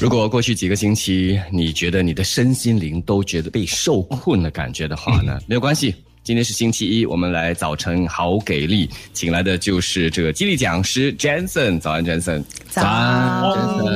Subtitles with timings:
[0.00, 5.94] 如果过去几个星期你觉得你的身心灵都觉得被受困的感觉的话呢， 没有关系。
[6.22, 11.78] 今天是星期一，我们来早晨好给力，请来的就是这个激励讲师 Jensen。
[11.78, 12.42] 早安，Jensen。
[12.70, 13.42] 早安，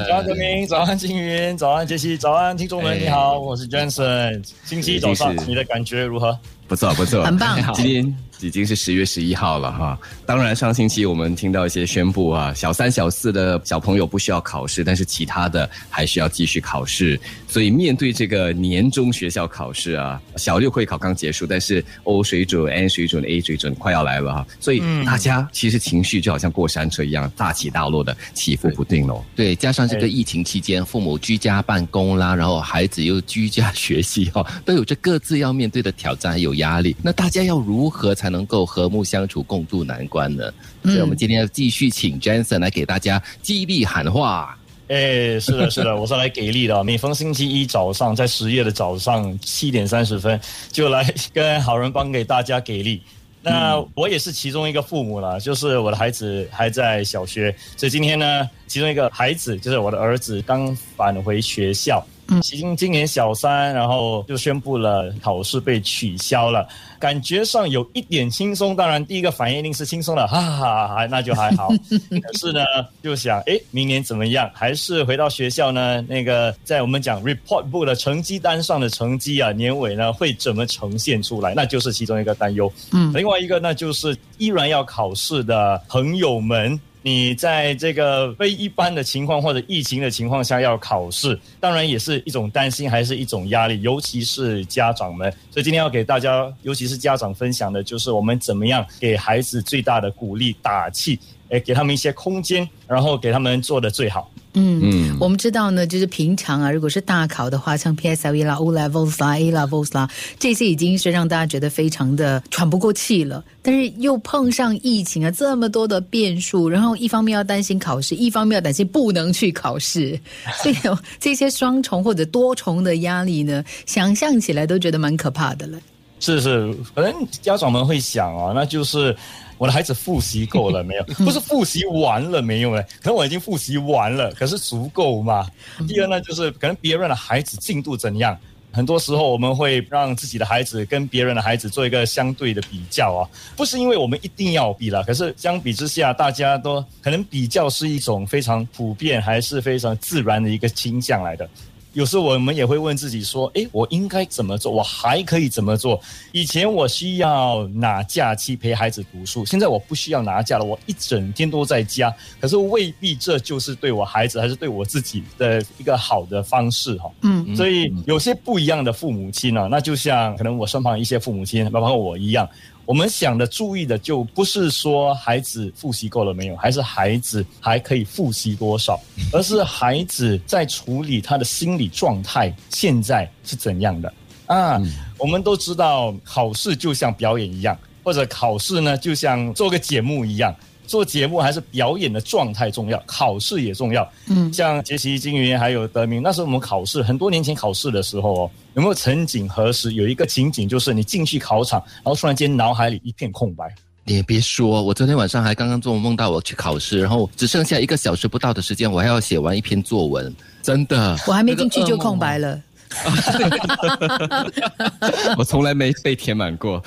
[0.06, 0.66] 早安，德明。
[0.66, 1.56] 早安，金云。
[1.56, 2.18] 早安，杰西。
[2.18, 4.46] 早安，听众们，你好，我是 Jensen。
[4.64, 6.38] 星期一早上，你的感觉如何？
[6.68, 7.58] 不错，不错，很棒。
[7.74, 8.16] 今天。
[8.40, 17.20] 已经是十月十一号了哈，当然上星期我们听到一些宣布啊，小三小四的小朋友不需要考试，但是其他的还需要继续考试。
[17.48, 29.24] 所以面对这个年终学校考试啊，小六会考刚结束，但是 O 水准、N 水准、A 水准快要来了哈，所以大家其实情绪就好像过山车一样，大起大落的起伏不定哦。
[29.34, 36.94] 对，加上这个疫情期间，父母居家办公啦，然后孩子又居家学习哈，都有着各自要面对的挑战还有压力。
[37.02, 40.52] 那大家要如何才能够和睦相处、共度难关呢？
[40.84, 44.56] 所以我们今天要继续请 Jensen 来给大家激励喊话。
[44.88, 46.82] 哎，是的，是的， 我是来给力的。
[46.84, 53.02] 每逢星期一早上，在十月的早上七点三十分，就来跟好人帮给大家给力。
[53.42, 62.04] 那我也是其中一个父母了，就是我的孩子还在小学，所以今天呢，其中一个孩子就是我的儿子刚返回学校。
[62.30, 68.76] 嗯，今今年小三，然后就宣布了考试被取消了，感觉上有一点轻松。
[68.76, 71.68] 当然，第一个反应一定是轻松了，哈哈哈，那就还好。
[72.22, 72.60] 可是呢，
[73.02, 74.50] 就想，哎，明年怎么样？
[74.52, 76.02] 还是回到学校呢？
[76.02, 81.54] 那个在我们讲 report book 的成绩单上的成绩啊，年尾呢会怎么呈现出来？
[81.54, 82.70] 那就是其中一个担忧。
[82.92, 86.78] 嗯，另外一个呢，就是依然要考试的朋友们。
[87.02, 95.30] 你在这个非一般的情况或者疫情的情况下要考试，当然也是一种担心，还是一种压力，尤其是家长们。
[95.50, 101.18] 所以今天要给大家，尤其是家长分享的，就是我们怎么样给孩子最大的鼓励、打气。
[101.50, 104.30] 诶，给他们一些空间，然后给他们做的最好。
[104.54, 113.44] 嗯嗯，我们知道呢，就是平常啊，如果是大考的话，像 PSLE 啦、O Levels 啦、A Levels 啦，这些已经是让大家觉得非常的喘不过气了。
[113.62, 120.18] 但是又碰上疫情啊，这么多的变数，然后一方面要担心考试，一方面要担心不能去考试，
[120.62, 120.76] 所以
[121.20, 125.78] 这些双重或者多重的压力呢，想象起来都觉得蛮可怕的了。
[126.20, 129.16] 是是，可能家长们会想啊，那就是。
[129.58, 131.02] 我的孩子复习够了没有？
[131.26, 132.86] 不是复习完了没有嘞？
[133.02, 135.48] 可能我已经复习完了，可是足够吗？
[135.88, 138.38] 第二呢，就是可能别人的孩子进度怎样？
[138.70, 151.50] 很多时候我们会让自己的孩子跟别人的孩子做一个相对的比较啊，不是因为我们一定要比了，可是相比之下，大家都可能比较是一种非常普遍，还是非常自然的一个倾向来的。
[151.98, 154.70] 有时候我们也会问自己说：“诶，我应该怎么做？
[154.70, 156.00] 我还可以怎么做？
[156.30, 162.14] 以前我需要拿假期陪孩子读书，现在我不需要拿假了，我一整天都在家。
[162.38, 167.10] 可是未必这就是对我孩子还是对我自己的一个好的方式哈。
[167.22, 172.48] 嗯，所以有些不一样的父母亲呢，那就像可能我身旁一些父母亲，包括我一样。”
[172.88, 178.98] 我们想的、注意的，就不是说孩子复习够了没有，还是孩子还可以复习多少，
[179.30, 184.12] 而是孩子在处理他的心理状态现在是怎样的
[184.46, 184.80] 啊？
[185.18, 190.54] 我们都知道，考试就像表演一样，或者考试呢，就像做个节目一样。
[190.86, 194.10] 做节目还是表演的状态重要，考试也重要。
[194.28, 203.70] 嗯，像杰西、金云还有德明，那时候我们考试很多年前考试的时候哦，有没有曾几何时有一个情景，就是你进去考场，然后突然间脑海里一片空白？
[204.08, 212.58] 你也别说，我昨天晚上还刚刚做梦到我去考试，然后只剩下一个小时不到的时间，我还要写完一篇作文，真的，我还没进去就空白了。
[215.36, 216.82] 我从来没被填满过，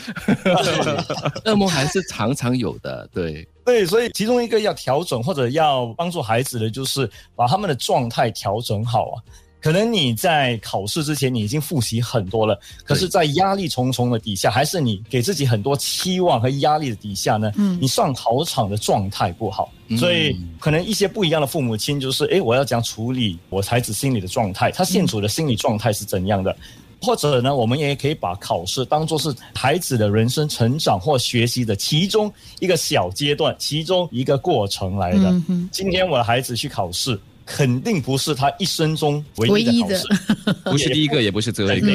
[1.45, 3.07] 噩梦还是常常有的。
[3.13, 9.21] 对对，所以其中一个要调整或者要帮助孩子的，就是把他们的状态调整好啊。
[9.61, 17.51] 可能你在考试之前你已经复习很多了，可是，在压力重重的底下，还是你给自己很多期望和压力的底下呢？
[17.57, 26.55] 嗯，你上考场的状态不好，所以可能一些不一样的父母亲就是，哎，我要讲处理我孩子心理的状态，他现处的心理状态是怎样的？
[27.03, 35.41] 或者呢，我们也可以把考试当做是孩子的人生成长或学习的其中一个小阶段，其中一个过程来的。
[35.71, 37.19] 今天我的孩子去考试。
[37.55, 41.87] 肯定不是他一生中唯一的考试， 不是第一个，也不是最后一个。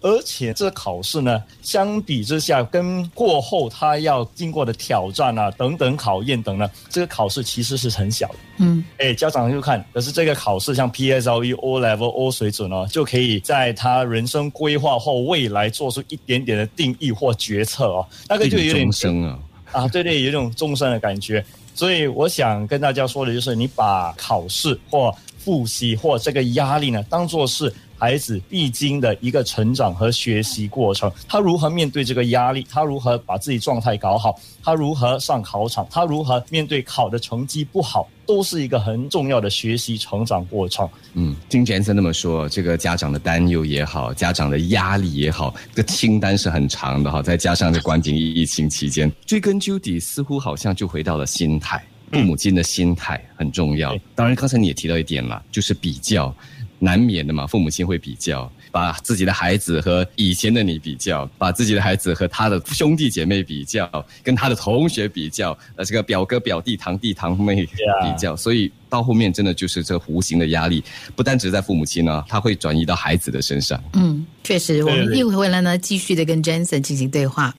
[0.00, 8.34] 而且这考试呢，相比之下，跟过后他要经过的挑战啊等等考验等呢，这个考试其实是很小的。
[8.58, 19.38] 嗯，哎，家长就看，可是这个考试像 PSLE O Level O 水准哦，就可以在他人生规划或未来做出一点点的定义或决策哦，那个就有点生啊
[19.74, 21.44] 啊，对对，有种终身的感觉。
[21.74, 25.12] 所以我想跟大家说的就是，你把考试或
[25.44, 31.10] 复习或这个压力呢，当做是孩子必经的一个成长和学习过程。
[31.28, 32.66] 他如何面对这个压力？
[32.70, 34.40] 他如何把自己状态搞好？
[34.62, 35.86] 他如何上考场？
[35.90, 38.08] 他如何面对考的成绩不好？
[38.26, 40.88] 都是一个很重要的学习成长过程。
[41.12, 47.20] 嗯，听 Jensen 那么说，这个家长的担忧也好，家长的压力也好，这个清单是很长的哈。
[47.22, 53.96] 再加上这关紧疫情期间，追根究底，似乎好像就回到了心态，父母亲的心态很重要。
[54.14, 56.34] 当然，刚才你也提到一点了，就是比较。
[56.80, 63.88] 难免的嘛，父母亲会比较，把自己的孩子和以前的你比较，把自己的孩子和他的兄弟姐妹比较，
[64.22, 67.70] 跟他的同学比较，呃，这个表哥表弟堂弟堂妹比
[68.18, 70.84] 较，所以到后面真的就是这无形的压力，
[71.16, 73.82] 不单只在父母亲呢，他会转移到孩子的身上。
[73.94, 77.50] 嗯，确实，我们一会回来呢，继续的跟 Jensen 进行对话。